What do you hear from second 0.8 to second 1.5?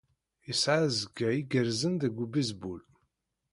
azekka